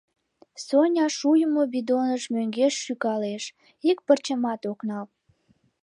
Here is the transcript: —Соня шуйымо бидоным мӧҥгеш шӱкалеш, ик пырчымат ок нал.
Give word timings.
—Соня 0.65 1.07
шуйымо 1.17 1.63
бидоным 1.71 2.21
мӧҥгеш 2.33 2.73
шӱкалеш, 2.83 3.43
ик 3.89 3.97
пырчымат 4.05 4.61
ок 4.71 4.79
нал. 4.89 5.05